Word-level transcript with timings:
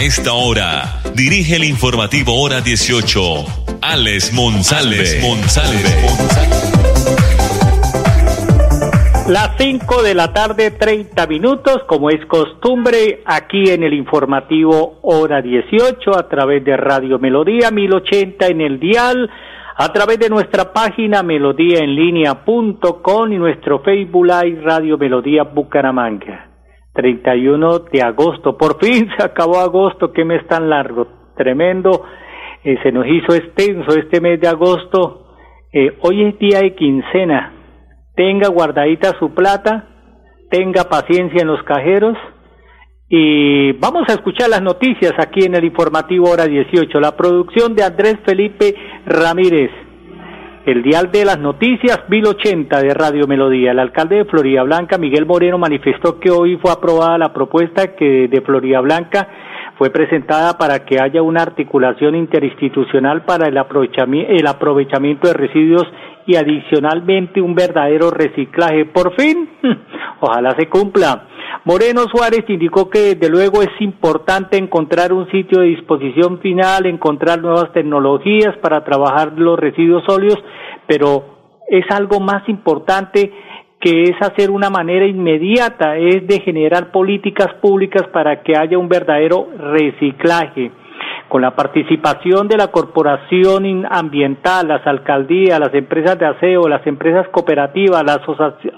A 0.00 0.02
esta 0.02 0.32
hora, 0.32 1.02
dirige 1.14 1.56
el 1.56 1.64
informativo 1.64 2.40
Hora 2.40 2.62
18, 2.62 3.20
Alex 3.82 4.32
Monsalve. 4.32 5.20
Las 9.28 9.50
5 9.58 10.02
de 10.02 10.14
la 10.14 10.32
tarde, 10.32 10.70
30 10.70 11.26
minutos, 11.26 11.82
como 11.86 12.08
es 12.08 12.24
costumbre, 12.24 13.20
aquí 13.26 13.68
en 13.68 13.82
el 13.82 13.92
informativo 13.92 15.00
Hora 15.02 15.42
18, 15.42 16.16
a 16.16 16.26
través 16.30 16.64
de 16.64 16.78
Radio 16.78 17.18
Melodía 17.18 17.70
1080 17.70 18.46
en 18.46 18.62
el 18.62 18.80
dial, 18.80 19.28
a 19.76 19.92
través 19.92 20.18
de 20.18 20.30
nuestra 20.30 20.72
página 20.72 21.22
melodíaenlínea.com 21.22 23.32
y 23.34 23.36
nuestro 23.36 23.80
Facebook 23.80 24.24
Live 24.24 24.62
Radio 24.62 24.96
Melodía 24.96 25.42
Bucaramanga. 25.42 26.49
31 26.92 27.78
de 27.92 28.02
agosto, 28.02 28.56
por 28.56 28.78
fin 28.84 29.08
se 29.16 29.24
acabó 29.24 29.60
agosto, 29.60 30.12
qué 30.12 30.24
mes 30.24 30.46
tan 30.48 30.68
largo, 30.68 31.06
tremendo, 31.36 32.04
eh, 32.64 32.76
se 32.82 32.92
nos 32.92 33.06
hizo 33.06 33.34
extenso 33.34 33.96
este 33.96 34.20
mes 34.20 34.40
de 34.40 34.48
agosto, 34.48 35.36
eh, 35.72 35.96
hoy 36.00 36.24
es 36.24 36.38
día 36.38 36.60
de 36.60 36.74
quincena, 36.74 37.52
tenga 38.14 38.48
guardadita 38.48 39.18
su 39.18 39.32
plata, 39.32 39.88
tenga 40.50 40.84
paciencia 40.84 41.42
en 41.42 41.48
los 41.48 41.62
cajeros 41.62 42.16
y 43.08 43.72
vamos 43.72 44.02
a 44.08 44.12
escuchar 44.12 44.50
las 44.50 44.62
noticias 44.62 45.12
aquí 45.18 45.44
en 45.44 45.54
el 45.54 45.64
informativo 45.64 46.30
hora 46.30 46.46
18, 46.46 47.00
la 47.00 47.16
producción 47.16 47.74
de 47.74 47.82
Andrés 47.82 48.18
Felipe 48.24 48.74
Ramírez. 49.06 49.89
El 50.66 50.82
dial 50.82 51.10
de 51.10 51.24
las 51.24 51.38
noticias, 51.38 52.00
1080 52.08 52.82
de 52.82 52.92
Radio 52.92 53.26
Melodía. 53.26 53.70
El 53.70 53.78
alcalde 53.78 54.16
de 54.16 54.24
Florida 54.26 54.62
Blanca, 54.62 54.98
Miguel 54.98 55.24
Moreno, 55.24 55.56
manifestó 55.56 56.20
que 56.20 56.30
hoy 56.30 56.58
fue 56.58 56.70
aprobada 56.70 57.16
la 57.16 57.32
propuesta 57.32 57.96
que 57.96 58.28
de 58.28 58.42
Florida 58.42 58.80
Blanca 58.80 59.26
fue 59.78 59.88
presentada 59.88 60.58
para 60.58 60.84
que 60.84 61.00
haya 61.00 61.22
una 61.22 61.40
articulación 61.40 62.14
interinstitucional 62.14 63.24
para 63.24 63.48
el 63.48 63.56
el 63.56 64.46
aprovechamiento 64.46 65.28
de 65.28 65.32
residuos 65.32 65.86
y 66.26 66.36
adicionalmente 66.36 67.40
un 67.40 67.54
verdadero 67.54 68.10
reciclaje. 68.10 68.84
Por 68.84 69.14
fin, 69.18 69.48
ojalá 70.20 70.54
se 70.58 70.68
cumpla. 70.68 71.26
Moreno 71.64 72.04
Suárez 72.10 72.44
indicó 72.48 72.88
que 72.88 73.14
desde 73.14 73.28
luego 73.28 73.60
es 73.60 73.68
importante 73.80 74.56
encontrar 74.56 75.12
un 75.12 75.30
sitio 75.30 75.60
de 75.60 75.66
disposición 75.66 76.38
final, 76.40 76.86
encontrar 76.86 77.42
nuevas 77.42 77.70
tecnologías 77.74 78.56
para 78.62 78.82
trabajar 78.82 79.32
los 79.36 79.58
residuos 79.58 80.02
sólidos, 80.06 80.38
pero 80.86 81.22
es 81.68 81.84
algo 81.90 82.18
más 82.18 82.48
importante 82.48 83.30
que 83.78 84.04
es 84.04 84.16
hacer 84.20 84.50
una 84.50 84.70
manera 84.70 85.06
inmediata, 85.06 85.96
es 85.96 86.26
de 86.26 86.40
generar 86.40 86.90
políticas 86.92 87.52
públicas 87.60 88.06
para 88.12 88.42
que 88.42 88.56
haya 88.56 88.78
un 88.78 88.88
verdadero 88.88 89.48
reciclaje. 89.58 90.70
Con 91.28 91.42
la 91.42 91.54
participación 91.54 92.48
de 92.48 92.56
la 92.56 92.68
corporación 92.68 93.86
ambiental, 93.88 94.66
las 94.66 94.86
alcaldías, 94.86 95.60
las 95.60 95.72
empresas 95.74 96.18
de 96.18 96.26
aseo, 96.26 96.68
las 96.68 96.86
empresas 96.86 97.28
cooperativas, 97.28 98.02
las 98.04 98.20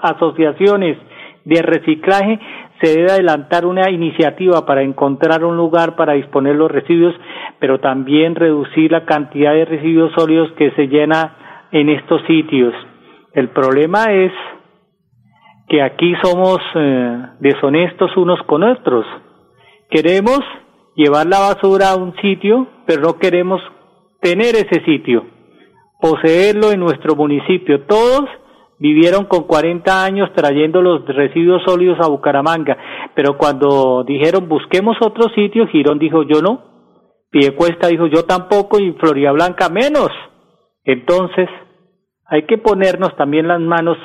asociaciones 0.01 0.97
de 1.45 1.61
reciclaje, 1.61 2.39
se 2.83 2.97
debe 2.97 3.11
adelantar 3.11 3.65
una 3.65 3.89
iniciativa 3.89 4.65
para 4.65 4.81
encontrar 4.81 5.45
un 5.45 5.55
lugar 5.55 5.95
para 5.95 6.13
disponer 6.13 6.55
los 6.55 6.69
residuos, 6.69 7.15
pero 7.57 7.79
también 7.79 8.35
reducir 8.35 8.91
la 8.91 9.05
cantidad 9.05 9.53
de 9.53 9.63
residuos 9.63 10.11
sólidos 10.17 10.51
que 10.57 10.71
se 10.71 10.87
llena 10.87 11.69
en 11.71 11.87
estos 11.87 12.21
sitios. 12.27 12.73
El 13.31 13.47
problema 13.49 14.11
es 14.11 14.33
que 15.69 15.81
aquí 15.81 16.13
somos 16.21 16.57
eh, 16.75 17.25
deshonestos 17.39 18.17
unos 18.17 18.41
con 18.47 18.63
otros. 18.63 19.05
Queremos 19.89 20.41
llevar 20.93 21.27
la 21.27 21.39
basura 21.39 21.91
a 21.91 21.95
un 21.95 22.13
sitio, 22.17 22.67
pero 22.85 23.01
no 23.01 23.17
queremos 23.17 23.61
tener 24.19 24.55
ese 24.55 24.83
sitio, 24.83 25.25
poseerlo 26.01 26.71
en 26.71 26.81
nuestro 26.81 27.15
municipio. 27.15 27.83
Todos 27.83 28.29
vivieron 28.79 29.25
con 29.25 29.43
40 29.43 30.03
años 30.03 30.29
trayendo 30.35 30.81
los 30.81 31.05
residuos 31.05 31.61
sólidos 31.65 31.99
a 32.01 32.09
Bucaramanga, 32.09 32.77
pero 33.15 33.37
cuando 33.37 34.03
dijeron 34.03 34.47
busquemos 34.47 34.97
otro 35.01 35.29
sitio, 35.35 35.67
Girón 35.67 35.99
dijo 35.99 36.23
yo 36.23 36.41
no, 36.41 36.73
Piecuesta 37.29 37.87
dijo 37.87 38.05
yo 38.07 38.25
tampoco 38.25 38.79
y 38.79 38.91
Florida 38.93 39.31
Blanca 39.31 39.67
menos. 39.67 40.09
Entonces, 40.83 41.49
hay 42.25 42.43
que 42.43 42.59
ponernos 42.59 43.15
también 43.15 43.47
las 43.47 43.59
manos 43.59 43.97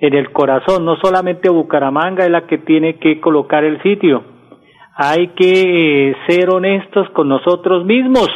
en 0.00 0.14
el 0.14 0.32
corazón, 0.32 0.84
no 0.84 0.96
solamente 0.96 1.48
Bucaramanga 1.48 2.24
es 2.24 2.30
la 2.30 2.46
que 2.46 2.58
tiene 2.58 2.98
que 2.98 3.20
colocar 3.20 3.64
el 3.64 3.82
sitio, 3.82 4.22
hay 4.96 5.28
que 5.28 6.10
eh, 6.10 6.16
ser 6.28 6.50
honestos 6.50 7.08
con 7.10 7.28
nosotros 7.28 7.84
mismos 7.84 8.28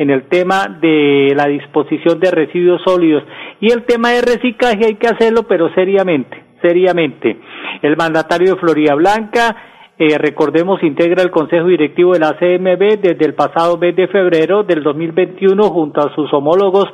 en 0.00 0.08
el 0.08 0.28
tema 0.28 0.78
de 0.80 1.34
la 1.36 1.46
disposición 1.46 2.18
de 2.20 2.30
residuos 2.30 2.80
sólidos 2.86 3.22
y 3.60 3.70
el 3.70 3.84
tema 3.84 4.08
de 4.12 4.22
reciclaje 4.22 4.86
hay 4.86 4.94
que 4.94 5.08
hacerlo 5.08 5.42
pero 5.46 5.68
seriamente, 5.74 6.42
seriamente. 6.62 7.36
El 7.82 7.98
mandatario 7.98 8.54
de 8.54 8.60
Florida 8.60 8.94
Blanca, 8.94 9.54
eh, 9.98 10.16
recordemos, 10.16 10.82
integra 10.82 11.22
el 11.22 11.30
Consejo 11.30 11.66
Directivo 11.66 12.14
de 12.14 12.20
la 12.20 12.32
CMB 12.38 12.98
desde 13.02 13.26
el 13.26 13.34
pasado 13.34 13.76
mes 13.76 13.94
de 13.94 14.08
febrero 14.08 14.62
del 14.62 14.82
2021 14.82 15.64
junto 15.64 16.00
a 16.00 16.14
sus 16.14 16.32
homólogos 16.32 16.86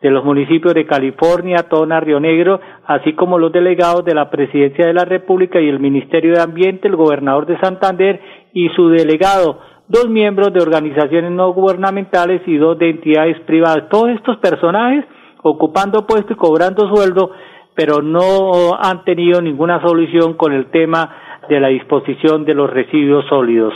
de 0.00 0.10
los 0.10 0.24
municipios 0.24 0.72
de 0.72 0.86
California, 0.86 1.66
Tona, 1.68 2.00
Río 2.00 2.18
Negro, 2.18 2.60
así 2.86 3.12
como 3.12 3.38
los 3.38 3.52
delegados 3.52 4.06
de 4.06 4.14
la 4.14 4.30
Presidencia 4.30 4.86
de 4.86 4.94
la 4.94 5.04
República 5.04 5.60
y 5.60 5.68
el 5.68 5.80
Ministerio 5.80 6.32
de 6.32 6.40
Ambiente, 6.40 6.88
el 6.88 6.96
gobernador 6.96 7.44
de 7.44 7.60
Santander 7.60 8.20
y 8.54 8.70
su 8.70 8.88
delegado, 8.88 9.60
dos 9.88 10.08
miembros 10.08 10.52
de 10.52 10.60
organizaciones 10.60 11.30
no 11.30 11.52
gubernamentales 11.52 12.42
y 12.46 12.56
dos 12.56 12.78
de 12.78 12.90
entidades 12.90 13.38
privadas. 13.40 13.88
Todos 13.90 14.10
estos 14.10 14.38
personajes 14.38 15.04
ocupando 15.42 16.06
puesto 16.06 16.32
y 16.32 16.36
cobrando 16.36 16.88
sueldo, 16.94 17.32
pero 17.74 18.02
no 18.02 18.78
han 18.78 19.04
tenido 19.04 19.42
ninguna 19.42 19.80
solución 19.82 20.34
con 20.34 20.52
el 20.52 20.70
tema 20.70 21.42
de 21.48 21.60
la 21.60 21.68
disposición 21.68 22.44
de 22.44 22.54
los 22.54 22.70
residuos 22.70 23.26
sólidos. 23.28 23.74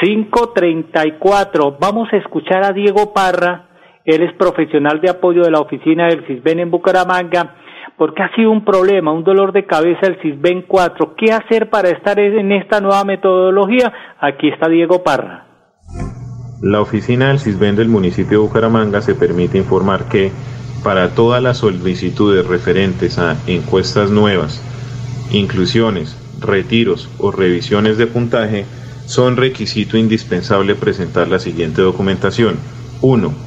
534. 0.00 1.76
Vamos 1.80 2.12
a 2.12 2.16
escuchar 2.16 2.64
a 2.64 2.72
Diego 2.72 3.12
Parra 3.12 3.68
él 4.04 4.22
es 4.22 4.34
profesional 4.34 5.00
de 5.00 5.10
apoyo 5.10 5.42
de 5.42 5.50
la 5.50 5.60
oficina 5.60 6.08
del 6.08 6.26
CISBEN 6.26 6.60
en 6.60 6.70
Bucaramanga, 6.70 7.54
porque 7.96 8.22
ha 8.22 8.34
sido 8.34 8.50
un 8.50 8.64
problema, 8.64 9.12
un 9.12 9.24
dolor 9.24 9.52
de 9.52 9.66
cabeza 9.66 10.06
el 10.06 10.20
CISBEN 10.20 10.62
4. 10.66 11.14
¿Qué 11.16 11.32
hacer 11.32 11.70
para 11.70 11.90
estar 11.90 12.18
en 12.18 12.52
esta 12.52 12.80
nueva 12.80 13.04
metodología? 13.04 13.92
Aquí 14.20 14.48
está 14.48 14.68
Diego 14.68 15.02
Parra. 15.02 15.46
La 16.60 16.80
oficina 16.80 17.28
del 17.28 17.38
CISBEN 17.38 17.76
del 17.76 17.88
municipio 17.88 18.38
de 18.38 18.46
Bucaramanga 18.46 19.00
se 19.00 19.14
permite 19.14 19.58
informar 19.58 20.08
que 20.08 20.32
para 20.82 21.14
todas 21.14 21.42
las 21.42 21.58
solicitudes 21.58 22.46
referentes 22.46 23.18
a 23.18 23.36
encuestas 23.46 24.10
nuevas, 24.10 24.62
inclusiones, 25.32 26.18
retiros 26.40 27.08
o 27.18 27.30
revisiones 27.30 27.96
de 27.96 28.06
puntaje, 28.06 28.66
son 29.06 29.36
requisito 29.36 29.96
indispensable 29.96 30.74
presentar 30.74 31.28
la 31.28 31.38
siguiente 31.38 31.82
documentación. 31.82 32.56
1 33.02 33.43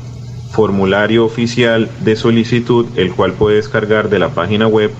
formulario 0.51 1.25
oficial 1.25 1.89
de 2.01 2.15
solicitud, 2.15 2.85
el 2.95 3.13
cual 3.13 3.33
puede 3.33 3.55
descargar 3.57 4.09
de 4.09 4.19
la 4.19 4.29
página 4.29 4.67
web 4.67 4.91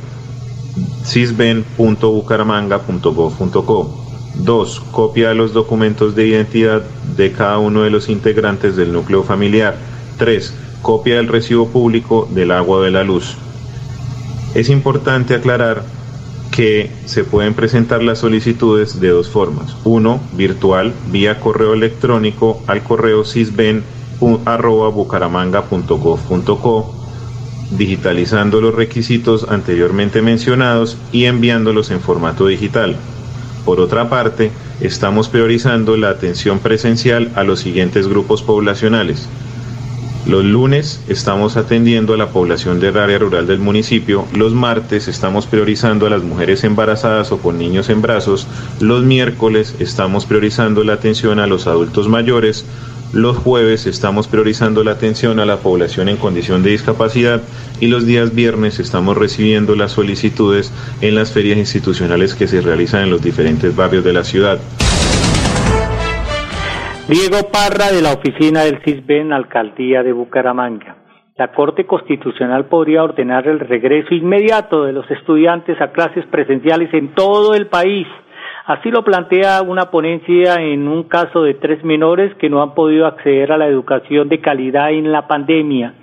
cisben.bucaramanga.gov.co. 1.04 4.04
2. 4.36 4.80
Copia 4.92 5.30
de 5.30 5.36
los 5.36 5.54
documentos 5.54 6.16
de 6.16 6.28
identidad 6.28 6.84
de 7.16 7.32
cada 7.32 7.58
uno 7.58 7.82
de 7.82 7.90
los 7.90 8.10
integrantes 8.10 8.76
del 8.76 8.94
núcleo 8.94 9.24
familiar. 9.24 9.76
3. 10.18 10.54
Copia 10.82 11.16
del 11.16 11.28
recibo 11.28 11.70
público 11.70 12.28
del 12.32 12.52
agua 12.52 12.84
de 12.84 12.92
la 12.92 13.04
luz. 13.04 13.36
Es 14.54 14.70
importante 14.70 15.34
aclarar 15.34 15.84
que 16.52 16.92
se 17.06 17.24
pueden 17.24 17.54
presentar 17.54 18.02
las 18.02 18.20
solicitudes 18.20 19.00
de 19.00 19.10
dos 19.10 19.30
formas. 19.30 19.76
Uno, 19.84 20.20
virtual, 20.34 20.94
vía 21.12 21.40
correo 21.40 21.74
electrónico 21.74 22.62
al 22.68 22.84
correo 22.84 23.26
cisben 23.26 23.84
arroba 24.46 24.90
bucaramanga.gov.co, 24.90 26.96
digitalizando 27.72 28.62
los 28.62 28.76
requisitos 28.76 29.48
anteriormente 29.50 30.22
mencionados 30.22 30.98
y 31.12 31.26
enviándolos 31.26 31.92
en 31.92 32.00
formato 32.00 32.48
digital. 32.48 32.96
Por 33.66 33.82
otra 33.82 34.10
parte, 34.10 34.52
estamos 34.80 35.28
priorizando 35.28 35.98
la 35.98 36.10
atención 36.10 36.60
presencial 36.60 37.30
a 37.36 37.44
los 37.44 37.60
siguientes 37.60 38.08
grupos 38.08 38.42
poblacionales. 38.42 39.28
Los 40.28 40.44
lunes 40.44 41.00
estamos 41.08 41.56
atendiendo 41.56 42.14
a 42.14 42.18
la 42.18 42.32
población 42.32 42.82
del 42.82 42.98
área 42.98 43.18
rural 43.18 43.48
del 43.48 43.60
municipio. 43.60 44.26
Los 44.36 44.54
martes 44.54 45.08
estamos 45.08 45.48
priorizando 45.48 46.06
a 46.06 46.10
las 46.10 46.22
mujeres 46.22 46.66
embarazadas 46.66 47.32
o 47.32 47.38
con 47.38 47.58
niños 47.58 47.88
en 47.88 48.02
brazos. 48.02 48.46
Los 48.82 49.04
miércoles 49.04 49.76
estamos 49.80 50.26
priorizando 50.26 50.84
la 50.84 50.94
atención 50.94 51.40
a 51.40 51.48
los 51.48 51.66
adultos 51.66 52.10
mayores. 52.10 52.66
Los 53.14 53.38
jueves 53.38 53.86
estamos 53.86 54.28
priorizando 54.28 54.84
la 54.84 54.92
atención 54.92 55.40
a 55.40 55.46
la 55.46 55.58
población 55.58 56.10
en 56.10 56.18
condición 56.18 56.62
de 56.62 56.72
discapacidad 56.72 57.42
y 57.80 57.88
los 57.88 58.06
días 58.06 58.36
viernes 58.36 58.80
estamos 58.80 59.18
recibiendo 59.18 59.76
las 59.78 59.94
solicitudes 59.94 60.74
en 61.02 61.16
las 61.16 61.34
ferias 61.34 61.58
institucionales 61.58 62.36
que 62.36 62.48
se 62.48 62.60
realizan 62.60 63.04
en 63.04 63.10
los 63.10 63.24
diferentes 63.24 63.74
barrios 63.76 64.04
de 64.04 64.12
la 64.12 64.26
ciudad. 64.26 64.60
Diego 67.08 67.50
Parra 67.50 67.94
de 67.94 68.02
la 68.02 68.12
oficina 68.12 68.64
del 68.64 68.84
CISBEN, 68.84 69.32
Alcaldía 69.32 70.04
de 70.04 70.12
Bucaramanga. 70.12 70.98
La 71.38 71.54
Corte 71.54 71.86
Constitucional 71.86 72.66
podría 72.66 73.04
ordenar 73.04 73.48
el 73.48 73.62
regreso 73.62 74.14
inmediato 74.14 74.84
de 74.84 74.92
los 74.92 75.10
estudiantes 75.10 75.80
a 75.80 75.94
clases 75.94 76.26
presenciales 76.26 76.94
en 76.94 77.14
todo 77.16 77.54
el 77.54 77.68
país 77.68 78.08
Así 78.68 78.92
lo 78.92 79.02
plantea 79.02 79.62
una 79.62 79.92
ponencia 79.92 80.56
en 80.56 80.90
un 80.90 81.04
caso 81.04 81.42
de 81.42 81.54
tres 81.54 81.86
menores 81.86 82.36
que 82.36 82.50
no 82.50 82.62
han 82.62 82.74
podido 82.76 83.08
acceder 83.08 83.54
a 83.54 83.58
la 83.58 83.66
educación 83.66 84.28
de 84.28 84.42
calidad 84.42 84.92
en 84.92 85.10
la 85.14 85.26
pandemia. 85.26 85.94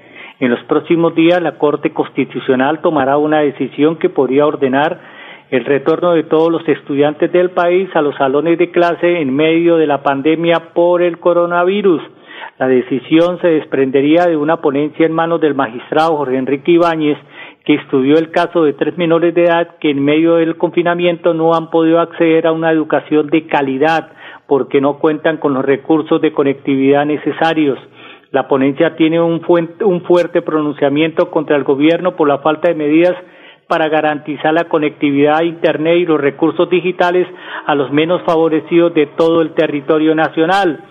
En 0.41 0.51
los 0.51 0.65
próximos 0.65 1.15
días 1.15 1.43
la 1.43 1.59
Corte 1.59 1.93
Constitucional 1.93 2.81
tomará 2.81 3.19
una 3.19 3.41
decisión 3.41 3.97
que 3.97 4.09
podría 4.09 4.47
ordenar 4.47 4.99
el 5.51 5.67
retorno 5.67 6.13
de 6.13 6.23
todos 6.23 6.51
los 6.51 6.67
estudiantes 6.67 7.31
del 7.33 7.51
país 7.51 7.95
a 7.95 8.01
los 8.01 8.17
salones 8.17 8.57
de 8.57 8.71
clase 8.71 9.21
en 9.21 9.37
medio 9.37 9.77
de 9.77 9.87
la 9.87 10.03
pandemia 10.03 10.73
por 10.73 11.03
el 11.03 11.19
coronavirus. 11.19 12.01
La 12.59 12.67
decisión 12.67 13.39
se 13.43 13.49
desprendería 13.49 14.25
de 14.25 14.39
una 14.39 14.63
ponencia 14.63 15.05
en 15.05 15.13
manos 15.13 15.39
del 15.43 15.55
magistrado 15.55 16.17
Jorge 16.17 16.39
Enrique 16.39 16.73
Ibáñez 16.73 17.19
que 17.65 17.75
estudió 17.75 18.19
el 18.19 18.31
caso 18.31 18.65
de 18.65 18.75
tres 18.75 18.97
menores 18.99 19.35
de 19.35 19.45
edad 19.45 19.77
que 19.81 19.91
en 19.91 20.05
medio 20.05 20.35
del 20.35 20.57
confinamiento 20.57 21.33
no 21.33 21.55
han 21.55 21.71
podido 21.71 21.99
acceder 21.99 22.47
a 22.47 22.53
una 22.53 22.71
educación 22.71 23.29
de 23.29 23.47
calidad 23.47 24.11
porque 24.47 24.81
no 24.83 24.99
cuentan 24.99 25.39
con 25.39 25.55
los 25.55 25.65
recursos 25.65 26.21
de 26.21 26.33
conectividad 26.33 27.07
necesarios. 27.07 27.79
La 28.31 28.49
ponencia 28.49 28.97
tiene 28.97 29.21
un, 29.21 29.41
fuerte 29.41 30.43
pronunciamiento 30.43 31.31
contra 31.31 31.57
el 31.57 31.65
gobierno 31.65 32.17
por 32.17 32.29
la 32.29 32.39
falta 32.39 32.69
de 32.69 32.75
medidas 32.75 33.15
para 33.67 33.89
garantizar 33.89 34.53
la 34.53 34.65
conectividad 34.65 35.39
a 35.39 35.45
Internet 35.45 35.97
y 35.99 36.05
los 36.07 36.21
recursos 36.21 36.69
digitales 36.69 37.27
a 37.65 37.75
los 37.75 37.91
menos 37.91 38.21
favorecidos 38.25 38.93
de 38.93 39.07
todo 39.07 39.41
el 39.41 39.55
territorio 39.55 40.15
nacional 40.15 40.85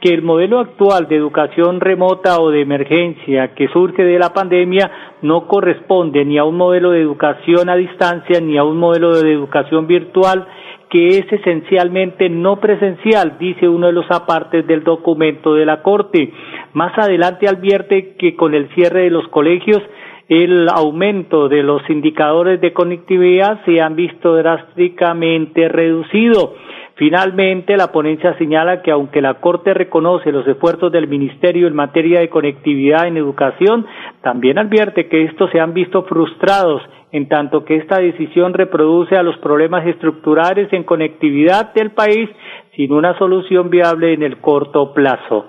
que 0.00 0.14
el 0.14 0.22
modelo 0.22 0.60
actual 0.60 1.08
de 1.08 1.16
educación 1.16 1.80
remota 1.80 2.40
o 2.40 2.50
de 2.50 2.62
emergencia 2.62 3.54
que 3.54 3.68
surge 3.68 4.02
de 4.02 4.18
la 4.18 4.32
pandemia 4.32 4.90
no 5.22 5.46
corresponde 5.46 6.24
ni 6.24 6.38
a 6.38 6.44
un 6.44 6.56
modelo 6.56 6.90
de 6.90 7.02
educación 7.02 7.68
a 7.68 7.76
distancia 7.76 8.40
ni 8.40 8.56
a 8.56 8.64
un 8.64 8.78
modelo 8.78 9.20
de 9.20 9.32
educación 9.32 9.86
virtual 9.86 10.46
que 10.88 11.18
es 11.18 11.32
esencialmente 11.32 12.28
no 12.28 12.58
presencial, 12.58 13.38
dice 13.38 13.68
uno 13.68 13.86
de 13.86 13.92
los 13.92 14.10
apartes 14.10 14.66
del 14.66 14.82
documento 14.82 15.54
de 15.54 15.64
la 15.64 15.82
Corte. 15.82 16.32
Más 16.72 16.98
adelante 16.98 17.46
advierte 17.46 18.16
que 18.16 18.34
con 18.34 18.54
el 18.54 18.68
cierre 18.74 19.02
de 19.02 19.10
los 19.10 19.28
colegios 19.28 19.80
el 20.28 20.68
aumento 20.68 21.48
de 21.48 21.62
los 21.62 21.88
indicadores 21.90 22.60
de 22.60 22.72
conectividad 22.72 23.64
se 23.64 23.80
han 23.80 23.96
visto 23.96 24.34
drásticamente 24.36 25.68
reducido 25.68 26.54
Finalmente, 27.00 27.78
la 27.78 27.92
ponencia 27.92 28.36
señala 28.36 28.82
que 28.82 28.90
aunque 28.90 29.22
la 29.22 29.40
Corte 29.40 29.72
reconoce 29.72 30.30
los 30.30 30.46
esfuerzos 30.46 30.92
del 30.92 31.08
Ministerio 31.08 31.66
en 31.66 31.74
materia 31.74 32.20
de 32.20 32.28
conectividad 32.28 33.06
en 33.06 33.16
educación, 33.16 33.86
también 34.20 34.58
advierte 34.58 35.08
que 35.08 35.24
estos 35.24 35.50
se 35.50 35.60
han 35.60 35.72
visto 35.72 36.02
frustrados 36.02 36.82
en 37.10 37.26
tanto 37.26 37.64
que 37.64 37.76
esta 37.76 38.00
decisión 38.00 38.52
reproduce 38.52 39.16
a 39.16 39.22
los 39.22 39.38
problemas 39.38 39.86
estructurales 39.86 40.70
en 40.74 40.84
conectividad 40.84 41.72
del 41.72 41.92
país 41.92 42.28
sin 42.76 42.92
una 42.92 43.16
solución 43.16 43.70
viable 43.70 44.12
en 44.12 44.22
el 44.22 44.36
corto 44.36 44.92
plazo. 44.92 45.46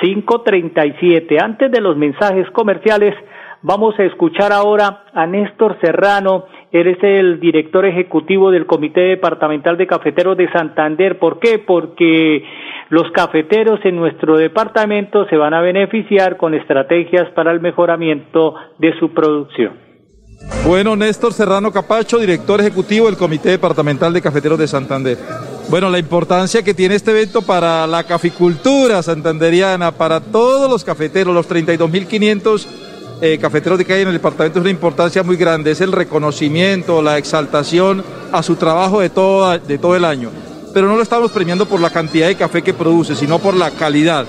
537. 0.00 1.36
Antes 1.40 1.70
de 1.70 1.80
los 1.80 1.96
mensajes 1.96 2.50
comerciales, 2.50 3.14
vamos 3.62 3.98
a 3.98 4.04
escuchar 4.04 4.52
ahora 4.52 5.04
a 5.12 5.26
Néstor 5.26 5.78
Serrano, 5.80 6.44
él 6.70 6.86
es 6.88 7.02
el 7.02 7.40
director 7.40 7.86
ejecutivo 7.86 8.50
del 8.50 8.66
Comité 8.66 9.00
Departamental 9.00 9.78
de 9.78 9.86
Cafeteros 9.86 10.36
de 10.36 10.50
Santander. 10.52 11.18
¿Por 11.18 11.38
qué? 11.38 11.58
Porque 11.58 12.44
los 12.90 13.10
cafeteros 13.12 13.80
en 13.84 13.96
nuestro 13.96 14.36
departamento 14.36 15.26
se 15.28 15.36
van 15.36 15.54
a 15.54 15.62
beneficiar 15.62 16.36
con 16.36 16.54
estrategias 16.54 17.30
para 17.34 17.52
el 17.52 17.60
mejoramiento 17.60 18.54
de 18.78 18.98
su 18.98 19.14
producción. 19.14 19.88
Bueno, 20.66 20.94
Néstor 20.94 21.32
Serrano 21.32 21.72
Capacho, 21.72 22.18
director 22.18 22.60
ejecutivo 22.60 23.06
del 23.06 23.16
Comité 23.16 23.48
Departamental 23.50 24.12
de 24.12 24.22
Cafeteros 24.22 24.58
de 24.58 24.68
Santander. 24.68 25.16
Bueno, 25.70 25.90
la 25.90 25.98
importancia 25.98 26.62
que 26.62 26.74
tiene 26.74 26.94
este 26.94 27.10
evento 27.10 27.42
para 27.42 27.86
la 27.86 28.04
caficultura 28.04 29.02
santanderiana, 29.02 29.92
para 29.92 30.20
todos 30.20 30.70
los 30.70 30.84
cafeteros, 30.84 31.34
los 31.34 31.50
32.500 31.50 32.88
eh, 33.20 33.38
cafeteros 33.38 33.78
de 33.78 33.84
calle 33.84 34.02
en 34.02 34.08
el 34.08 34.14
departamento 34.14 34.58
es 34.58 34.62
una 34.62 34.70
importancia 34.70 35.22
muy 35.22 35.36
grande, 35.36 35.72
es 35.72 35.80
el 35.80 35.92
reconocimiento, 35.92 37.02
la 37.02 37.18
exaltación 37.18 38.04
a 38.32 38.42
su 38.42 38.56
trabajo 38.56 39.00
de 39.00 39.10
todo, 39.10 39.58
de 39.58 39.78
todo 39.78 39.96
el 39.96 40.04
año. 40.04 40.30
Pero 40.72 40.86
no 40.86 40.96
lo 40.96 41.02
estamos 41.02 41.32
premiando 41.32 41.66
por 41.66 41.80
la 41.80 41.90
cantidad 41.90 42.28
de 42.28 42.36
café 42.36 42.62
que 42.62 42.74
produce, 42.74 43.16
sino 43.16 43.38
por 43.38 43.54
la 43.54 43.70
calidad. 43.70 44.26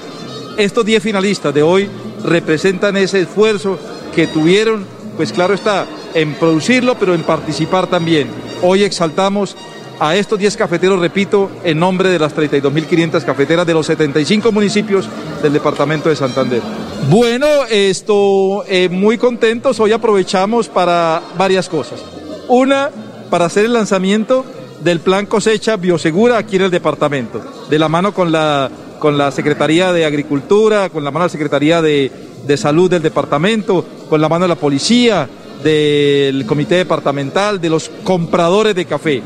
Estos 0.58 0.86
10 0.86 1.04
finalistas 1.04 1.54
de 1.54 1.62
hoy 1.62 1.90
representan 2.24 2.98
ese 2.98 3.22
esfuerzo 3.22 3.78
que 4.16 4.28
tuvieron, 4.28 4.86
pues 5.18 5.32
claro 5.32 5.54
está, 5.54 5.86
en 6.14 6.34
producirlo, 6.36 6.96
pero 6.96 7.14
en 7.14 7.24
participar 7.24 7.88
también. 7.88 8.30
Hoy 8.62 8.84
exaltamos 8.84 9.56
a 10.00 10.16
estos 10.16 10.40
10 10.40 10.58
cafeteros, 10.58 11.00
repito, 11.00 11.52
en 11.64 11.80
nombre 11.80 12.10
de 12.10 12.20
las 12.20 12.36
32.500 12.36 13.24
cafeteras 13.24 13.68
de 13.68 13.74
los 13.74 13.86
75 13.86 14.52
municipios 14.52 15.08
del 15.44 15.54
departamento 15.54 16.10
de 16.10 16.16
Santander. 16.16 16.62
Bueno, 17.08 17.48
esto, 17.70 18.64
eh, 18.68 18.90
muy 18.90 19.18
contentos. 19.18 19.80
Hoy 19.80 19.92
aprovechamos 19.94 20.68
para 20.68 21.22
varias 21.38 21.70
cosas. 21.70 22.02
Una, 22.48 22.92
para 23.30 23.46
hacer 23.46 23.66
el 23.66 23.74
lanzamiento 23.74 24.46
del 24.84 25.00
plan 25.00 25.26
cosecha 25.26 25.78
biosegura 25.78 26.38
aquí 26.38 26.58
en 26.58 26.64
el 26.64 26.72
departamento, 26.72 27.42
de 27.70 27.80
la 27.80 27.90
mano 27.90 28.14
con 28.14 28.32
la, 28.32 28.70
con 29.00 29.18
la 29.18 29.32
Secretaría 29.32 29.92
de 29.92 30.06
Agricultura, 30.06 30.90
con 30.90 31.04
la 31.04 31.12
mano 31.12 31.24
de 31.24 31.28
la 31.28 31.32
Secretaría 31.32 31.82
de, 31.82 32.12
de 32.46 32.58
Salud 32.58 32.90
del 32.90 33.02
departamento, 33.02 33.86
con 34.10 34.22
la 34.22 34.30
mano 34.30 34.44
de 34.44 34.50
la 34.50 34.56
policía, 34.56 35.28
del 35.64 36.46
comité 36.46 36.76
departamental, 36.76 37.60
de 37.60 37.70
los 37.70 37.90
compradores 38.04 38.76
de 38.76 38.86
café. 38.86 39.22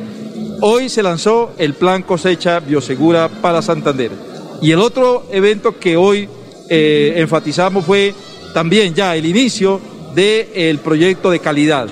Hoy 0.61 0.89
se 0.89 1.03
lanzó 1.03 1.51
el 1.57 1.73
plan 1.73 2.03
cosecha 2.03 2.59
biosegura 2.59 3.27
para 3.27 3.61
Santander. 3.61 4.11
Y 4.61 4.71
el 4.71 4.79
otro 4.79 5.25
evento 5.29 5.77
que 5.77 5.97
hoy 5.97 6.29
eh, 6.75 7.13
enfatizamos 7.17 7.85
fue 7.85 8.15
también 8.51 8.95
ya 8.95 9.15
el 9.15 9.27
inicio 9.27 9.79
del 10.15 10.79
proyecto 10.79 11.29
de 11.29 11.37
calidad 11.37 11.87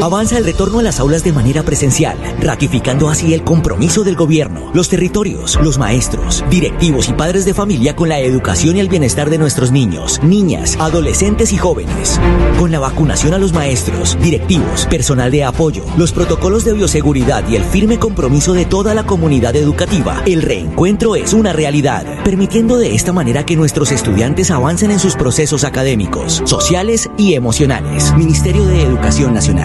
Avanza 0.00 0.38
el 0.38 0.44
retorno 0.44 0.78
a 0.78 0.82
las 0.82 1.00
aulas 1.00 1.24
de 1.24 1.32
manera 1.32 1.64
presencial, 1.64 2.16
ratificando 2.40 3.08
así 3.08 3.34
el 3.34 3.42
compromiso 3.42 4.04
del 4.04 4.14
gobierno, 4.14 4.70
los 4.72 4.88
territorios, 4.88 5.58
los 5.60 5.78
maestros, 5.78 6.44
directivos 6.48 7.08
y 7.08 7.12
padres 7.14 7.44
de 7.44 7.54
familia 7.54 7.96
con 7.96 8.08
la 8.08 8.20
educación 8.20 8.76
y 8.76 8.80
el 8.80 8.88
bienestar 8.88 9.30
de 9.30 9.38
nuestros 9.38 9.72
niños, 9.72 10.20
niñas, 10.22 10.76
adolescentes 10.78 11.52
y 11.52 11.58
jóvenes. 11.58 12.20
Con 12.58 12.70
la 12.70 12.78
vacunación 12.78 13.34
a 13.34 13.38
los 13.38 13.52
maestros, 13.52 14.16
directivos, 14.20 14.86
personal 14.86 15.32
de 15.32 15.42
apoyo, 15.42 15.84
los 15.96 16.12
protocolos 16.12 16.64
de 16.64 16.74
bioseguridad 16.74 17.46
y 17.48 17.56
el 17.56 17.64
firme 17.64 17.98
compromiso 17.98 18.52
de 18.52 18.66
toda 18.66 18.94
la 18.94 19.04
comunidad 19.06 19.56
educativa, 19.56 20.22
el 20.24 20.42
reencuentro 20.42 21.16
es 21.16 21.32
una 21.32 21.52
realidad, 21.52 22.06
permitiendo 22.22 22.78
de 22.78 22.94
esta 22.94 23.12
manera 23.12 23.44
que 23.44 23.56
nuestros 23.56 23.90
estudiantes 23.90 24.52
avancen 24.52 24.92
en 24.92 25.00
sus 25.00 25.16
procesos 25.16 25.64
académicos, 25.64 26.42
sociales 26.44 27.10
y 27.18 27.34
emocionales. 27.34 28.14
Ministerio 28.16 28.64
de 28.66 28.82
Educación 28.82 29.34
Nacional. 29.34 29.63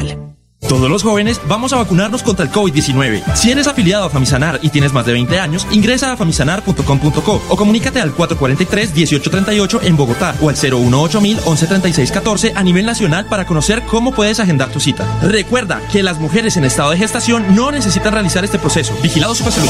Todos 0.69 0.87
los 0.87 1.01
jóvenes 1.01 1.41
vamos 1.47 1.73
a 1.73 1.77
vacunarnos 1.77 2.21
contra 2.21 2.45
el 2.45 2.51
COVID-19. 2.51 3.33
Si 3.33 3.49
eres 3.49 3.65
afiliado 3.65 4.05
a 4.05 4.09
Famisanar 4.11 4.59
y 4.61 4.69
tienes 4.69 4.93
más 4.93 5.03
de 5.03 5.13
20 5.13 5.39
años, 5.39 5.65
ingresa 5.71 6.11
a 6.11 6.17
famisanar.com.co 6.17 7.41
o 7.49 7.55
comunícate 7.55 7.99
al 7.99 8.15
443-1838 8.15 9.79
en 9.85 9.97
Bogotá 9.97 10.35
o 10.39 10.47
al 10.47 10.55
018 10.55 11.21
113614 11.21 12.53
a 12.55 12.63
nivel 12.63 12.85
nacional 12.85 13.25
para 13.25 13.47
conocer 13.47 13.81
cómo 13.81 14.11
puedes 14.11 14.39
agendar 14.39 14.69
tu 14.69 14.79
cita. 14.79 15.07
Recuerda 15.23 15.81
que 15.91 16.03
las 16.03 16.19
mujeres 16.19 16.55
en 16.55 16.65
estado 16.65 16.91
de 16.91 16.97
gestación 16.97 17.55
no 17.55 17.71
necesitan 17.71 18.13
realizar 18.13 18.45
este 18.45 18.59
proceso. 18.59 18.95
Vigilado 19.01 19.33
su 19.33 19.49
salud. 19.49 19.69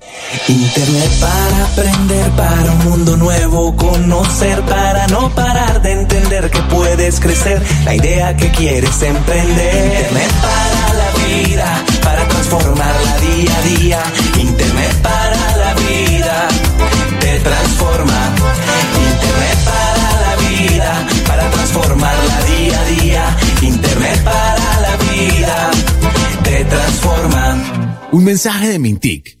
Internet 0.47 1.11
para 1.19 1.65
aprender, 1.65 2.31
para 2.31 2.71
un 2.71 2.89
mundo 2.89 3.17
nuevo, 3.17 3.75
conocer, 3.75 4.61
para 4.63 5.07
no 5.07 5.29
parar 5.35 5.81
de 5.81 5.91
entender 5.91 6.49
que 6.49 6.61
puedes 6.63 7.19
crecer, 7.19 7.61
la 7.83 7.95
idea 7.95 8.35
que 8.35 8.49
quieres 8.51 9.01
emprender. 9.01 9.85
Internet 9.85 10.31
para 10.41 10.93
la 10.93 11.25
vida, 11.25 11.83
para 12.03 12.27
transformarla 12.27 13.17
día 13.19 13.57
a 13.57 13.61
día. 13.61 14.03
Internet 14.39 14.93
para 15.01 15.57
la 15.57 15.73
vida, 15.75 16.47
te 17.19 17.39
transforma. 17.39 18.35
Internet 19.11 19.57
para 19.65 20.21
la 20.21 20.35
vida, 20.49 21.07
para 21.27 21.49
transformarla 21.51 22.41
día 22.43 22.79
a 22.79 22.85
día. 22.85 23.37
Internet 23.61 24.23
para 24.23 24.79
la 24.81 24.95
vida, 24.97 25.71
te 26.43 26.65
transforma. 26.65 27.97
Un 28.11 28.23
mensaje 28.23 28.69
de 28.69 28.79
Mintic 28.79 29.40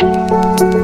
Música 0.00 0.71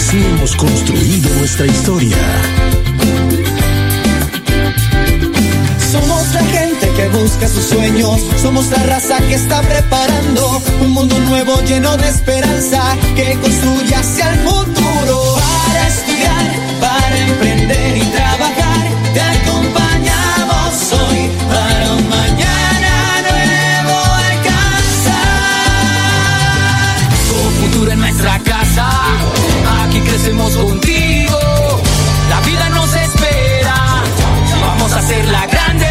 Así 0.00 0.16
hemos 0.24 0.56
construido 0.56 1.28
nuestra 1.36 1.66
historia. 1.66 2.16
Somos 5.92 6.32
la 6.32 6.44
gente 6.44 6.88
que 6.96 7.08
busca 7.08 7.46
sus 7.48 7.64
sueños, 7.64 8.20
somos 8.40 8.70
la 8.70 8.82
raza 8.84 9.18
que 9.28 9.34
está 9.34 9.60
preparando 9.60 10.62
un 10.80 10.90
mundo 10.92 11.18
nuevo 11.18 11.60
lleno 11.62 11.96
de 11.98 12.08
esperanza 12.08 12.82
que 13.14 13.36
construye 13.40 13.94
hacia 13.94 14.30
el 14.32 14.38
futuro. 14.40 15.29
Crecemos 30.20 30.54
contigo. 30.54 31.38
La 32.28 32.40
vida 32.40 32.68
nos 32.70 32.94
espera, 32.94 33.74
vamos 34.60 34.92
a 34.92 34.98
hacerla 34.98 35.46
grande. 35.46 35.86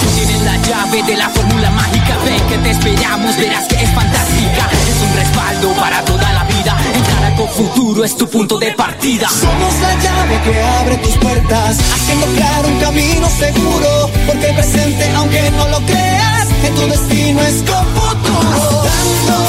Tú 0.00 0.08
tienes 0.16 0.42
la 0.42 0.56
llave 0.56 1.02
de 1.02 1.16
la 1.16 1.28
fórmula 1.28 1.70
mágica, 1.70 2.16
ven 2.24 2.40
que 2.48 2.58
te 2.58 2.70
esperamos, 2.70 3.36
verás 3.36 3.68
que 3.68 3.76
es 3.76 3.90
fantástica. 3.90 4.68
Es 4.72 5.02
un 5.02 5.16
respaldo 5.16 5.72
para 5.74 6.02
toda 6.04 6.32
la 6.32 6.44
vida. 6.44 6.76
Encara 6.94 7.36
con 7.36 7.48
futuro 7.48 8.04
es 8.04 8.16
tu 8.16 8.26
punto 8.28 8.58
de 8.58 8.72
partida. 8.72 9.28
Somos 9.28 9.74
la 9.80 9.94
llave 10.02 10.40
que 10.44 10.62
abre 10.62 10.96
tus 10.98 11.16
puertas, 11.18 11.78
haciendo 11.94 12.26
claro 12.36 12.68
un 12.68 12.80
camino 12.80 13.28
seguro. 13.28 14.10
Porque 14.26 14.48
el 14.48 14.54
presente, 14.54 15.10
aunque 15.14 15.50
no 15.50 15.68
lo 15.68 15.80
creas, 15.84 16.48
en 16.64 16.74
tu 16.74 16.86
destino 16.86 17.42
es 17.42 17.62
con 17.68 17.84
futuro. 17.94 19.47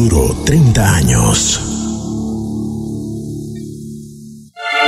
Futuro 0.00 0.34
30 0.46 0.94
años. 0.94 1.69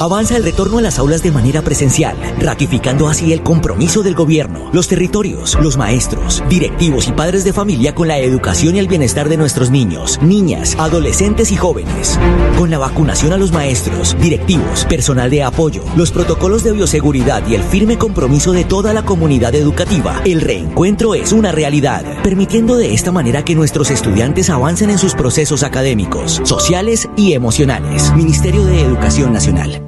Avanza 0.00 0.36
el 0.36 0.44
retorno 0.44 0.78
a 0.78 0.80
las 0.80 1.00
aulas 1.00 1.24
de 1.24 1.32
manera 1.32 1.62
presencial, 1.62 2.16
ratificando 2.38 3.08
así 3.08 3.32
el 3.32 3.42
compromiso 3.42 4.04
del 4.04 4.14
gobierno, 4.14 4.70
los 4.72 4.86
territorios, 4.86 5.58
los 5.60 5.76
maestros, 5.76 6.40
directivos 6.48 7.08
y 7.08 7.12
padres 7.12 7.42
de 7.42 7.52
familia 7.52 7.96
con 7.96 8.06
la 8.06 8.18
educación 8.18 8.76
y 8.76 8.78
el 8.78 8.86
bienestar 8.86 9.28
de 9.28 9.36
nuestros 9.36 9.70
niños, 9.70 10.20
niñas, 10.22 10.76
adolescentes 10.78 11.50
y 11.50 11.56
jóvenes. 11.56 12.16
Con 12.56 12.70
la 12.70 12.78
vacunación 12.78 13.32
a 13.32 13.38
los 13.38 13.50
maestros, 13.50 14.16
directivos, 14.20 14.84
personal 14.84 15.30
de 15.30 15.42
apoyo, 15.42 15.82
los 15.96 16.12
protocolos 16.12 16.62
de 16.62 16.72
bioseguridad 16.72 17.44
y 17.48 17.56
el 17.56 17.64
firme 17.64 17.98
compromiso 17.98 18.52
de 18.52 18.62
toda 18.62 18.92
la 18.92 19.04
comunidad 19.04 19.56
educativa, 19.56 20.22
el 20.24 20.42
reencuentro 20.42 21.16
es 21.16 21.32
una 21.32 21.50
realidad, 21.50 22.04
permitiendo 22.22 22.76
de 22.76 22.94
esta 22.94 23.10
manera 23.10 23.44
que 23.44 23.56
nuestros 23.56 23.90
estudiantes 23.90 24.48
avancen 24.48 24.90
en 24.90 24.98
sus 24.98 25.14
procesos 25.14 25.64
académicos, 25.64 26.40
sociales 26.44 27.08
y 27.16 27.32
emocionales. 27.32 28.14
Ministerio 28.14 28.64
de 28.64 28.82
Educación 28.82 29.32
Nacional. 29.32 29.87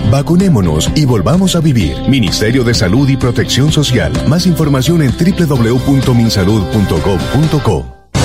Vacunémonos 0.11 0.91
y 0.95 1.05
volvamos 1.05 1.55
a 1.55 1.61
vivir. 1.61 1.95
Ministerio 2.09 2.65
de 2.65 2.73
Salud 2.73 3.07
y 3.09 3.17
Protección 3.17 3.71
Social. 3.71 4.11
Más 4.27 4.45
información 4.45 5.01
en 5.01 5.11
www.minsalud.gov.co. 5.11 8.00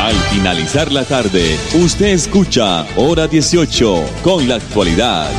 Al 0.00 0.14
finalizar 0.30 0.92
la 0.92 1.04
tarde, 1.04 1.56
usted 1.84 2.08
escucha 2.08 2.84
Hora 2.96 3.26
18 3.26 4.22
con 4.22 4.48
la 4.48 4.56
actualidad. 4.56 5.30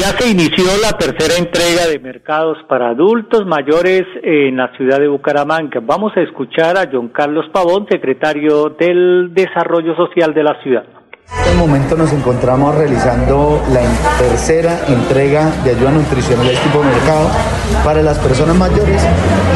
Ya 0.00 0.08
se 0.18 0.30
inició 0.30 0.64
la 0.82 0.96
tercera 0.98 1.36
entrega 1.38 1.86
de 1.86 1.98
mercados 2.00 2.58
para 2.68 2.88
adultos 2.88 3.46
mayores 3.46 4.02
en 4.22 4.56
la 4.56 4.74
ciudad 4.76 4.98
de 4.98 5.08
Bucaramanga. 5.08 5.80
Vamos 5.82 6.12
a 6.16 6.22
escuchar 6.22 6.76
a 6.76 6.88
John 6.90 7.10
Carlos 7.10 7.46
Pavón, 7.52 7.86
secretario 7.88 8.70
del 8.70 9.32
Desarrollo 9.34 9.94
Social 9.94 10.34
de 10.34 10.42
la 10.42 10.60
ciudad. 10.62 10.84
En 11.30 11.60
este 11.60 11.68
momento 11.68 11.96
nos 11.96 12.12
encontramos 12.12 12.74
realizando 12.74 13.62
la 13.72 13.80
tercera 14.18 14.80
entrega 14.88 15.50
de 15.64 15.70
ayuda 15.70 15.92
nutricional 15.92 16.46
de 16.46 16.56
tipo 16.56 16.82
mercado 16.82 17.28
para 17.84 18.02
las 18.02 18.18
personas 18.18 18.56
mayores 18.56 19.00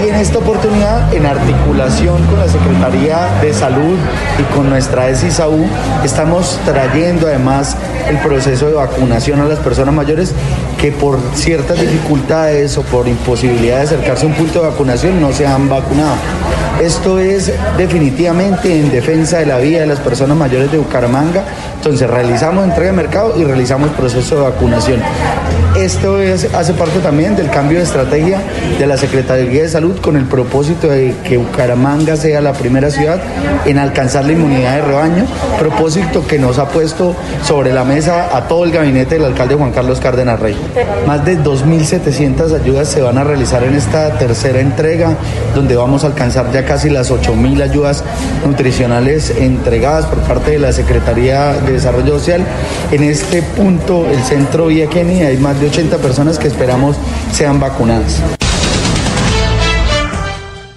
y 0.02 0.08
en 0.08 0.14
esta 0.14 0.38
oportunidad 0.38 1.12
en 1.12 1.26
articulación 1.26 2.24
con 2.26 2.38
la 2.38 2.48
Secretaría 2.48 3.28
de 3.42 3.52
Salud 3.52 3.96
y 4.38 4.42
con 4.54 4.70
nuestra 4.70 5.08
ESISAU 5.08 5.66
estamos 6.04 6.58
trayendo 6.64 7.26
además 7.26 7.76
el 8.08 8.18
proceso 8.18 8.68
de 8.68 8.74
vacunación 8.74 9.40
a 9.40 9.44
las 9.44 9.58
personas 9.58 9.94
mayores 9.94 10.32
que 10.80 10.92
por 10.92 11.18
ciertas 11.34 11.80
dificultades 11.80 12.78
o 12.78 12.82
por 12.82 13.08
imposibilidad 13.08 13.78
de 13.78 13.82
acercarse 13.82 14.24
a 14.24 14.28
un 14.28 14.34
punto 14.34 14.62
de 14.62 14.70
vacunación 14.70 15.20
no 15.20 15.32
se 15.32 15.46
han 15.46 15.68
vacunado. 15.68 16.14
Esto 16.80 17.18
es 17.18 17.52
definitivamente 17.76 18.78
en 18.78 18.92
defensa 18.92 19.38
de 19.38 19.46
la 19.46 19.58
vida 19.58 19.80
de 19.80 19.86
las 19.86 19.98
personas 19.98 20.36
mayores 20.36 20.70
de 20.70 20.78
Bucaramanga. 20.78 21.44
Entonces 21.76 22.08
realizamos 22.08 22.64
entrega 22.64 22.90
de 22.90 22.96
mercado 22.96 23.34
y 23.36 23.44
realizamos 23.44 23.90
proceso 23.90 24.36
de 24.36 24.42
vacunación. 24.42 25.00
Esto 25.78 26.20
es, 26.20 26.52
hace 26.54 26.74
parte 26.74 26.98
también 26.98 27.36
del 27.36 27.50
cambio 27.50 27.78
de 27.78 27.84
estrategia 27.84 28.42
de 28.80 28.86
la 28.86 28.96
Secretaría 28.96 29.62
de 29.62 29.68
Salud 29.68 29.96
con 30.00 30.16
el 30.16 30.24
propósito 30.24 30.88
de 30.88 31.14
que 31.22 31.36
Bucaramanga 31.36 32.16
sea 32.16 32.40
la 32.40 32.52
primera 32.52 32.90
ciudad 32.90 33.20
en 33.64 33.78
alcanzar 33.78 34.24
la 34.24 34.32
inmunidad 34.32 34.74
de 34.74 34.82
rebaño, 34.82 35.24
propósito 35.56 36.26
que 36.26 36.36
nos 36.36 36.58
ha 36.58 36.68
puesto 36.68 37.14
sobre 37.44 37.72
la 37.72 37.84
mesa 37.84 38.36
a 38.36 38.48
todo 38.48 38.64
el 38.64 38.72
gabinete 38.72 39.14
del 39.14 39.26
alcalde 39.26 39.54
Juan 39.54 39.70
Carlos 39.70 40.00
Cárdenas 40.00 40.40
Rey. 40.40 40.56
Más 41.06 41.24
de 41.24 41.38
2.700 41.38 42.60
ayudas 42.60 42.88
se 42.88 43.00
van 43.00 43.16
a 43.16 43.22
realizar 43.22 43.62
en 43.62 43.74
esta 43.74 44.18
tercera 44.18 44.58
entrega, 44.58 45.16
donde 45.54 45.76
vamos 45.76 46.02
a 46.02 46.08
alcanzar 46.08 46.50
ya 46.52 46.64
casi 46.64 46.90
las 46.90 47.12
8.000 47.12 47.62
ayudas 47.62 48.02
nutricionales 48.44 49.30
entregadas 49.38 50.06
por 50.06 50.18
parte 50.22 50.50
de 50.50 50.58
la 50.58 50.72
Secretaría 50.72 51.52
de 51.52 51.74
Desarrollo 51.74 52.18
Social. 52.18 52.44
En 52.90 53.04
este 53.04 53.42
punto, 53.42 54.06
el 54.10 54.22
centro 54.24 54.66
Vía 54.66 54.88
Kenia, 54.88 55.28
hay 55.28 55.36
más 55.36 55.58
de 55.60 55.67
80 55.68 55.98
personas 55.98 56.38
que 56.38 56.48
esperamos 56.48 56.96
sean 57.30 57.60
vacunadas. 57.60 58.22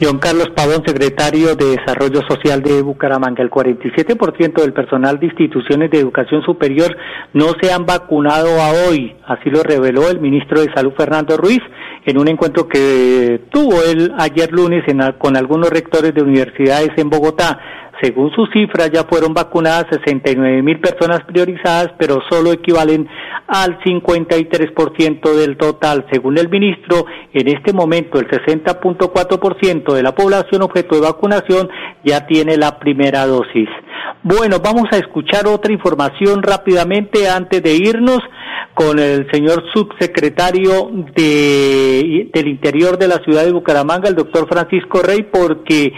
John 0.01 0.17
Carlos 0.17 0.49
Pavón, 0.55 0.83
secretario 0.83 1.55
de 1.55 1.77
Desarrollo 1.77 2.21
Social 2.27 2.63
de 2.63 2.81
Bucaramanga. 2.81 3.43
El 3.43 3.51
47% 3.51 4.59
del 4.59 4.73
personal 4.73 5.19
de 5.19 5.27
instituciones 5.27 5.91
de 5.91 5.99
educación 5.99 6.41
superior 6.41 6.97
no 7.33 7.53
se 7.61 7.71
han 7.71 7.85
vacunado 7.85 8.49
a 8.59 8.71
hoy. 8.71 9.15
Así 9.27 9.51
lo 9.51 9.61
reveló 9.61 10.09
el 10.09 10.19
ministro 10.19 10.59
de 10.59 10.73
Salud, 10.73 10.93
Fernando 10.97 11.37
Ruiz, 11.37 11.61
en 12.03 12.17
un 12.17 12.27
encuentro 12.27 12.67
que 12.67 13.41
tuvo 13.51 13.83
él 13.83 14.11
ayer 14.17 14.51
lunes 14.51 14.83
en, 14.87 14.99
con 15.19 15.37
algunos 15.37 15.69
rectores 15.69 16.15
de 16.15 16.23
universidades 16.23 16.89
en 16.97 17.09
Bogotá. 17.09 17.59
Según 18.01 18.31
sus 18.31 18.49
cifras, 18.51 18.89
ya 18.91 19.03
fueron 19.03 19.33
vacunadas 19.33 19.85
69 19.91 20.63
mil 20.63 20.79
personas 20.79 21.23
priorizadas, 21.25 21.91
pero 21.99 22.19
solo 22.29 22.51
equivalen 22.51 23.07
al 23.47 23.79
53% 23.79 25.35
del 25.35 25.57
total. 25.57 26.05
Según 26.11 26.37
el 26.37 26.49
ministro, 26.49 27.05
en 27.33 27.47
este 27.47 27.73
momento 27.73 28.19
el 28.19 28.27
60.4% 28.27 29.93
de 29.93 30.03
la 30.03 30.15
población 30.15 30.63
objeto 30.63 30.95
de 30.95 31.01
vacunación 31.01 31.69
ya 32.03 32.25
tiene 32.25 32.57
la 32.57 32.79
primera 32.79 33.27
dosis. 33.27 33.69
Bueno, 34.23 34.57
vamos 34.63 34.85
a 34.91 34.97
escuchar 34.97 35.47
otra 35.47 35.71
información 35.71 36.41
rápidamente 36.41 37.29
antes 37.29 37.61
de 37.61 37.75
irnos 37.75 38.19
con 38.73 38.99
el 38.99 39.29
señor 39.31 39.63
subsecretario 39.73 40.89
de, 41.15 42.29
del 42.33 42.47
Interior 42.47 42.97
de 42.97 43.07
la 43.07 43.17
ciudad 43.17 43.43
de 43.43 43.51
Bucaramanga, 43.51 44.09
el 44.09 44.15
doctor 44.15 44.47
Francisco 44.47 45.01
Rey, 45.01 45.23
porque 45.31 45.93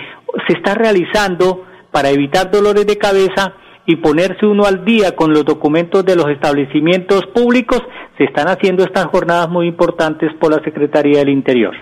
se 0.48 0.54
está 0.54 0.74
realizando 0.74 1.66
para 1.94 2.10
evitar 2.10 2.52
dolores 2.52 2.86
de 2.86 2.98
cabeza 2.98 3.54
y 3.86 3.98
ponerse 3.98 4.46
uno 4.46 4.66
al 4.66 4.84
día 4.84 5.16
con 5.16 5.32
los 5.32 5.46
documentos 5.46 6.04
de 6.04 6.16
los 6.16 6.28
establecimientos 6.30 7.22
públicos, 7.34 7.82
se 8.18 8.26
están 8.26 8.48
haciendo 8.48 8.84
estas 8.84 9.06
jornadas 9.06 9.48
muy 9.50 9.68
importantes 9.68 10.32
por 10.40 10.52
la 10.52 10.64
Secretaría 10.64 11.20
del 11.20 11.30
Interior. 11.30 11.74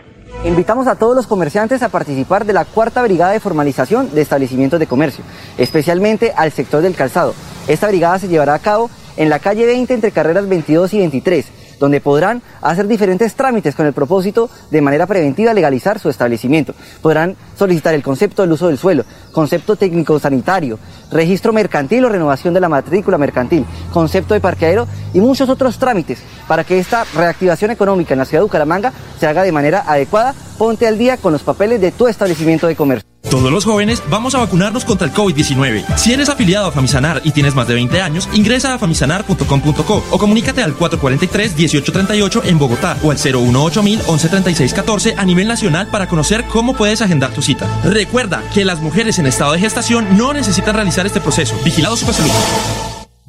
Invitamos 0.45 0.87
a 0.87 0.97
todos 0.97 1.15
los 1.15 1.27
comerciantes 1.27 1.83
a 1.83 1.89
participar 1.89 2.45
de 2.45 2.53
la 2.53 2.65
cuarta 2.65 3.01
brigada 3.03 3.31
de 3.31 3.39
formalización 3.39 4.13
de 4.13 4.21
establecimientos 4.21 4.79
de 4.79 4.87
comercio, 4.87 5.23
especialmente 5.57 6.33
al 6.35 6.51
sector 6.51 6.81
del 6.81 6.95
calzado. 6.95 7.33
Esta 7.67 7.87
brigada 7.87 8.19
se 8.19 8.27
llevará 8.27 8.53
a 8.55 8.59
cabo 8.59 8.89
en 9.17 9.29
la 9.29 9.39
calle 9.39 9.65
20 9.65 9.93
entre 9.93 10.11
carreras 10.11 10.47
22 10.47 10.93
y 10.93 10.99
23 10.99 11.60
donde 11.81 11.99
podrán 11.99 12.43
hacer 12.61 12.87
diferentes 12.87 13.33
trámites 13.33 13.75
con 13.75 13.87
el 13.87 13.93
propósito 13.93 14.49
de 14.69 14.81
manera 14.81 15.07
preventiva 15.07 15.51
legalizar 15.53 15.97
su 15.97 16.09
establecimiento. 16.09 16.75
Podrán 17.01 17.35
solicitar 17.57 17.95
el 17.95 18.03
concepto 18.03 18.43
del 18.43 18.51
uso 18.51 18.67
del 18.67 18.77
suelo, 18.77 19.03
concepto 19.31 19.75
técnico 19.75 20.19
sanitario, 20.19 20.77
registro 21.11 21.51
mercantil 21.51 22.05
o 22.05 22.09
renovación 22.09 22.53
de 22.53 22.59
la 22.59 22.69
matrícula 22.69 23.17
mercantil, 23.17 23.65
concepto 23.91 24.35
de 24.35 24.39
parqueadero 24.39 24.87
y 25.11 25.21
muchos 25.21 25.49
otros 25.49 25.79
trámites 25.79 26.19
para 26.47 26.63
que 26.63 26.77
esta 26.77 27.03
reactivación 27.15 27.71
económica 27.71 28.13
en 28.13 28.19
la 28.19 28.25
ciudad 28.25 28.41
de 28.41 28.45
Bucaramanga 28.45 28.93
se 29.19 29.25
haga 29.25 29.41
de 29.41 29.51
manera 29.51 29.83
adecuada. 29.87 30.35
Ponte 30.59 30.87
al 30.87 30.99
día 30.99 31.17
con 31.17 31.33
los 31.33 31.41
papeles 31.41 31.81
de 31.81 31.91
tu 31.91 32.07
establecimiento 32.07 32.67
de 32.67 32.75
comercio. 32.75 33.10
Todos 33.29 33.51
los 33.51 33.65
jóvenes 33.65 34.03
vamos 34.09 34.35
a 34.35 34.39
vacunarnos 34.39 34.83
contra 34.83 35.07
el 35.07 35.13
COVID-19. 35.13 35.97
Si 35.97 36.11
eres 36.11 36.29
afiliado 36.29 36.67
a 36.67 36.71
Famisanar 36.71 37.21
y 37.23 37.31
tienes 37.31 37.55
más 37.55 37.67
de 37.67 37.75
20 37.75 38.01
años, 38.01 38.27
ingresa 38.33 38.73
a 38.73 38.79
famisanar.com.co 38.79 40.03
o 40.09 40.17
comunícate 40.17 40.61
al 40.61 40.77
443-1838 40.77 42.41
en 42.45 42.59
Bogotá 42.59 42.97
o 43.03 43.11
al 43.11 43.17
018 43.17 43.83
113614 43.83 45.15
a 45.17 45.25
nivel 45.25 45.47
nacional 45.47 45.87
para 45.87 46.07
conocer 46.07 46.45
cómo 46.45 46.73
puedes 46.73 47.01
agendar 47.01 47.31
tu 47.31 47.41
cita. 47.41 47.67
Recuerda 47.83 48.43
que 48.53 48.65
las 48.65 48.81
mujeres 48.81 49.19
en 49.19 49.27
estado 49.27 49.53
de 49.53 49.59
gestación 49.59 50.17
no 50.17 50.33
necesitan 50.33 50.75
realizar 50.75 51.05
este 51.05 51.21
proceso. 51.21 51.55
Vigilado 51.63 51.95
Supersalud. 51.95 52.90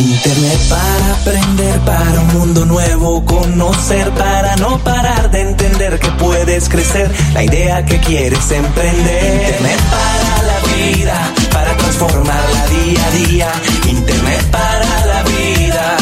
Internet 0.00 0.60
para 0.70 1.12
aprender, 1.12 1.78
para 1.80 2.20
un 2.20 2.38
mundo 2.38 2.64
nuevo, 2.64 3.22
conocer, 3.26 4.10
para 4.12 4.56
no 4.56 4.78
parar 4.78 5.30
de 5.30 5.42
entender 5.42 5.98
que 5.98 6.10
puedes 6.12 6.70
crecer, 6.70 7.10
la 7.34 7.44
idea 7.44 7.84
que 7.84 8.00
quieres 8.00 8.50
emprender. 8.50 9.34
Internet 9.34 9.80
para 9.90 10.42
la 10.42 10.74
vida, 10.74 11.34
para 11.52 11.76
transformarla 11.76 12.66
día 12.68 13.06
a 13.06 13.10
día. 13.10 13.52
Internet 13.90 14.42
para 14.50 15.06
la 15.06 15.22
vida, 15.24 15.96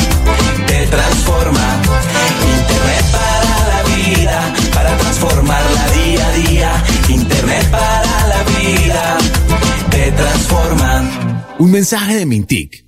te 0.69 0.87
transforma. 0.87 1.83
Internet 2.57 3.05
para 3.11 3.59
la 3.73 3.83
vida, 3.97 4.55
para 4.75 4.97
transformarla 4.97 5.89
día 5.91 6.25
a 6.25 6.33
día. 6.33 6.85
Internet 7.09 7.71
para 7.71 8.27
la 8.29 8.43
vida, 8.61 9.19
te 9.91 10.13
transforma. 10.13 11.03
Un 11.59 11.71
mensaje 11.73 12.15
de 12.15 12.27
Mintic. 12.27 12.88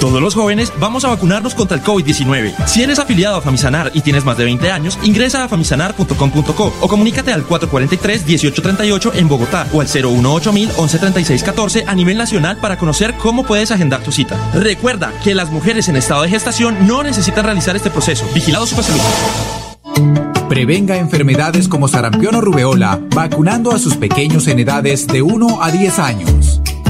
Todos 0.00 0.20
los 0.20 0.34
jóvenes 0.34 0.72
vamos 0.78 1.04
a 1.04 1.08
vacunarnos 1.08 1.54
contra 1.54 1.76
el 1.76 1.82
COVID-19. 1.82 2.66
Si 2.66 2.82
eres 2.82 2.98
afiliado 2.98 3.36
a 3.36 3.40
Famisanar 3.40 3.90
y 3.94 4.02
tienes 4.02 4.24
más 4.24 4.36
de 4.36 4.44
20 4.44 4.70
años, 4.70 4.98
ingresa 5.02 5.44
a 5.44 5.48
famisanar.com.co 5.48 6.74
o 6.80 6.88
comunícate 6.88 7.32
al 7.32 7.46
443-1838 7.46 9.12
en 9.14 9.28
Bogotá 9.28 9.66
o 9.72 9.80
al 9.80 9.86
018 9.86 10.52
113614 10.52 11.84
a 11.86 11.94
nivel 11.94 12.18
nacional 12.18 12.58
para 12.58 12.78
conocer 12.78 13.14
cómo 13.14 13.44
puedes 13.44 13.70
agendar 13.70 14.02
tu 14.02 14.12
cita. 14.12 14.36
Recuerda 14.54 15.12
que 15.24 15.34
las 15.34 15.50
mujeres 15.50 15.88
en 15.88 15.96
estado 15.96 16.22
de 16.22 16.28
gestación 16.28 16.86
no 16.86 17.02
necesitan 17.02 17.44
realizar 17.44 17.76
este 17.76 17.90
proceso. 17.90 18.26
Vigilado 18.34 18.66
Supersalud. 18.66 19.00
Prevenga 20.48 20.96
enfermedades 20.96 21.68
como 21.68 21.88
sarampión 21.88 22.34
o 22.36 22.40
rubeola 22.40 23.00
vacunando 23.14 23.72
a 23.72 23.78
sus 23.78 23.96
pequeños 23.96 24.46
en 24.46 24.60
edades 24.60 25.06
de 25.06 25.22
1 25.22 25.62
a 25.62 25.70
10 25.72 25.98
años. 25.98 26.60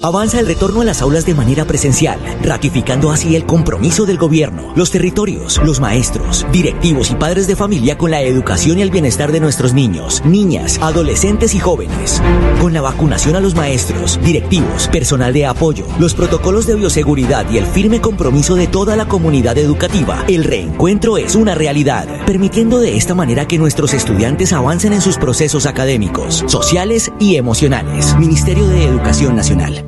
Avanza 0.00 0.38
el 0.38 0.46
retorno 0.46 0.82
a 0.82 0.84
las 0.84 1.02
aulas 1.02 1.26
de 1.26 1.34
manera 1.34 1.64
presencial, 1.64 2.20
ratificando 2.40 3.10
así 3.10 3.34
el 3.34 3.44
compromiso 3.46 4.06
del 4.06 4.16
gobierno, 4.16 4.72
los 4.76 4.92
territorios, 4.92 5.60
los 5.64 5.80
maestros, 5.80 6.46
directivos 6.52 7.10
y 7.10 7.16
padres 7.16 7.48
de 7.48 7.56
familia 7.56 7.98
con 7.98 8.12
la 8.12 8.22
educación 8.22 8.78
y 8.78 8.82
el 8.82 8.92
bienestar 8.92 9.32
de 9.32 9.40
nuestros 9.40 9.74
niños, 9.74 10.22
niñas, 10.24 10.78
adolescentes 10.80 11.52
y 11.56 11.58
jóvenes. 11.58 12.22
Con 12.60 12.74
la 12.74 12.80
vacunación 12.80 13.34
a 13.34 13.40
los 13.40 13.56
maestros, 13.56 14.20
directivos, 14.22 14.86
personal 14.86 15.32
de 15.32 15.46
apoyo, 15.46 15.84
los 15.98 16.14
protocolos 16.14 16.68
de 16.68 16.76
bioseguridad 16.76 17.50
y 17.50 17.58
el 17.58 17.66
firme 17.66 18.00
compromiso 18.00 18.54
de 18.54 18.68
toda 18.68 18.94
la 18.94 19.08
comunidad 19.08 19.58
educativa, 19.58 20.24
el 20.28 20.44
reencuentro 20.44 21.18
es 21.18 21.34
una 21.34 21.56
realidad, 21.56 22.06
permitiendo 22.24 22.78
de 22.78 22.96
esta 22.96 23.16
manera 23.16 23.48
que 23.48 23.58
nuestros 23.58 23.94
estudiantes 23.94 24.52
avancen 24.52 24.92
en 24.92 25.00
sus 25.00 25.18
procesos 25.18 25.66
académicos, 25.66 26.44
sociales 26.46 27.10
y 27.18 27.34
emocionales. 27.34 28.14
Ministerio 28.16 28.68
de 28.68 28.84
Educación 28.84 29.34
Nacional. 29.34 29.87